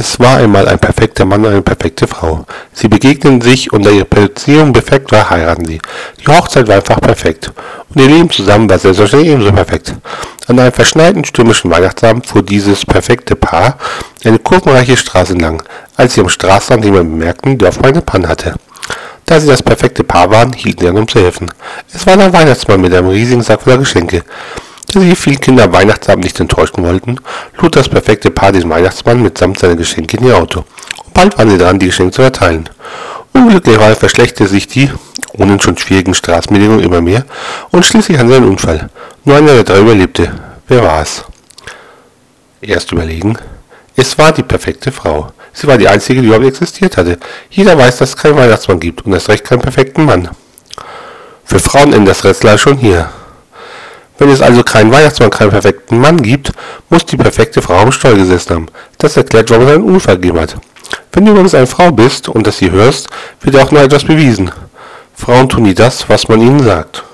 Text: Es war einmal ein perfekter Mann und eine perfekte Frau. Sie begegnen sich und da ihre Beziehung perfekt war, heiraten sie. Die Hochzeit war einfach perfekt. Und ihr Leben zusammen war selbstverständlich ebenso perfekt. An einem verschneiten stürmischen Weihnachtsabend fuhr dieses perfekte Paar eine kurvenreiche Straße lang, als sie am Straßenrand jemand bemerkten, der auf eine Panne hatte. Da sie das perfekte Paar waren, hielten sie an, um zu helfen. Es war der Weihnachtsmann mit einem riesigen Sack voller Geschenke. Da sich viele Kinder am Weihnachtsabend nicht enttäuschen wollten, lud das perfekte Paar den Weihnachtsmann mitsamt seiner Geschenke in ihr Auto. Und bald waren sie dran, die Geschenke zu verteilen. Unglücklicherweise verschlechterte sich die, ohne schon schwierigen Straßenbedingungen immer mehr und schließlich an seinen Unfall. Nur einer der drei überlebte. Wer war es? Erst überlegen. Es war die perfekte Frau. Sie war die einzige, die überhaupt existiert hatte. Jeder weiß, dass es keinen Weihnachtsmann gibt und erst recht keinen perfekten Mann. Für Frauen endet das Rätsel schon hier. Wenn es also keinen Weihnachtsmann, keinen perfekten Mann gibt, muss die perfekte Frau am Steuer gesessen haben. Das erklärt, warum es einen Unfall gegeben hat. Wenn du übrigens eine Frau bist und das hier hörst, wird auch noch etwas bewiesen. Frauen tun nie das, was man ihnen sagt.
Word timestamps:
Es 0.00 0.20
war 0.20 0.36
einmal 0.36 0.68
ein 0.68 0.78
perfekter 0.78 1.24
Mann 1.24 1.44
und 1.44 1.50
eine 1.50 1.62
perfekte 1.62 2.06
Frau. 2.06 2.46
Sie 2.72 2.86
begegnen 2.86 3.40
sich 3.40 3.72
und 3.72 3.84
da 3.84 3.90
ihre 3.90 4.04
Beziehung 4.04 4.72
perfekt 4.72 5.10
war, 5.10 5.28
heiraten 5.28 5.64
sie. 5.64 5.80
Die 6.20 6.28
Hochzeit 6.28 6.68
war 6.68 6.76
einfach 6.76 7.00
perfekt. 7.00 7.50
Und 7.92 8.00
ihr 8.00 8.06
Leben 8.06 8.30
zusammen 8.30 8.70
war 8.70 8.78
selbstverständlich 8.78 9.32
ebenso 9.32 9.50
perfekt. 9.50 9.94
An 10.46 10.60
einem 10.60 10.72
verschneiten 10.72 11.24
stürmischen 11.24 11.72
Weihnachtsabend 11.72 12.28
fuhr 12.28 12.44
dieses 12.44 12.86
perfekte 12.86 13.34
Paar 13.34 13.76
eine 14.24 14.38
kurvenreiche 14.38 14.96
Straße 14.96 15.34
lang, 15.34 15.64
als 15.96 16.14
sie 16.14 16.20
am 16.20 16.28
Straßenrand 16.28 16.84
jemand 16.84 17.10
bemerkten, 17.10 17.58
der 17.58 17.70
auf 17.70 17.82
eine 17.82 18.00
Panne 18.00 18.28
hatte. 18.28 18.54
Da 19.26 19.40
sie 19.40 19.48
das 19.48 19.64
perfekte 19.64 20.04
Paar 20.04 20.30
waren, 20.30 20.52
hielten 20.52 20.80
sie 20.80 20.88
an, 20.88 20.96
um 20.96 21.08
zu 21.08 21.18
helfen. 21.18 21.50
Es 21.92 22.06
war 22.06 22.16
der 22.16 22.32
Weihnachtsmann 22.32 22.80
mit 22.80 22.94
einem 22.94 23.08
riesigen 23.08 23.42
Sack 23.42 23.62
voller 23.62 23.78
Geschenke. 23.78 24.22
Da 24.90 25.00
sich 25.00 25.18
viele 25.18 25.36
Kinder 25.36 25.64
am 25.64 25.72
Weihnachtsabend 25.74 26.24
nicht 26.24 26.40
enttäuschen 26.40 26.82
wollten, 26.82 27.16
lud 27.60 27.76
das 27.76 27.90
perfekte 27.90 28.30
Paar 28.30 28.52
den 28.52 28.70
Weihnachtsmann 28.70 29.22
mitsamt 29.22 29.58
seiner 29.58 29.76
Geschenke 29.76 30.16
in 30.16 30.24
ihr 30.24 30.36
Auto. 30.36 30.64
Und 31.04 31.12
bald 31.12 31.36
waren 31.36 31.50
sie 31.50 31.58
dran, 31.58 31.78
die 31.78 31.86
Geschenke 31.86 32.12
zu 32.12 32.22
verteilen. 32.22 32.70
Unglücklicherweise 33.34 33.96
verschlechterte 33.96 34.48
sich 34.48 34.66
die, 34.66 34.90
ohne 35.34 35.60
schon 35.60 35.76
schwierigen 35.76 36.14
Straßenbedingungen 36.14 36.82
immer 36.82 37.02
mehr 37.02 37.26
und 37.70 37.84
schließlich 37.84 38.18
an 38.18 38.30
seinen 38.30 38.48
Unfall. 38.48 38.88
Nur 39.24 39.36
einer 39.36 39.52
der 39.52 39.64
drei 39.64 39.80
überlebte. 39.80 40.32
Wer 40.68 40.82
war 40.82 41.02
es? 41.02 41.22
Erst 42.62 42.90
überlegen. 42.90 43.36
Es 43.94 44.16
war 44.16 44.32
die 44.32 44.42
perfekte 44.42 44.90
Frau. 44.90 45.32
Sie 45.52 45.66
war 45.66 45.76
die 45.76 45.88
einzige, 45.88 46.22
die 46.22 46.28
überhaupt 46.28 46.46
existiert 46.46 46.96
hatte. 46.96 47.18
Jeder 47.50 47.76
weiß, 47.76 47.98
dass 47.98 48.10
es 48.10 48.16
keinen 48.16 48.36
Weihnachtsmann 48.36 48.80
gibt 48.80 49.04
und 49.04 49.12
erst 49.12 49.28
recht 49.28 49.44
keinen 49.44 49.60
perfekten 49.60 50.06
Mann. 50.06 50.30
Für 51.44 51.58
Frauen 51.58 51.92
endet 51.92 52.08
das 52.08 52.24
Rätsel 52.24 52.56
schon 52.56 52.78
hier. 52.78 53.10
Wenn 54.18 54.30
es 54.30 54.42
also 54.42 54.62
keinen 54.62 54.92
Weihnachtsmann, 54.92 55.30
keinen 55.30 55.50
perfekten 55.50 56.00
Mann 56.00 56.20
gibt, 56.20 56.52
muss 56.90 57.06
die 57.06 57.16
perfekte 57.16 57.62
Frau 57.62 57.78
am 57.78 57.92
Steuer 57.92 58.16
gesessen 58.16 58.54
haben. 58.54 58.66
Das 58.98 59.16
erklärt, 59.16 59.50
warum 59.50 59.66
es 59.66 59.74
einen 59.74 59.84
Unfall 59.84 60.16
gegeben 60.16 60.40
hat. 60.40 60.56
Wenn 61.12 61.24
du 61.24 61.32
übrigens 61.32 61.54
eine 61.54 61.66
Frau 61.66 61.90
bist 61.92 62.28
und 62.28 62.46
das 62.46 62.58
hier 62.58 62.72
hörst, 62.72 63.08
wird 63.40 63.56
auch 63.56 63.70
noch 63.70 63.80
etwas 63.80 64.04
bewiesen. 64.04 64.50
Frauen 65.14 65.48
tun 65.48 65.64
nie 65.64 65.74
das, 65.74 66.08
was 66.08 66.28
man 66.28 66.40
ihnen 66.40 66.62
sagt. 66.62 67.04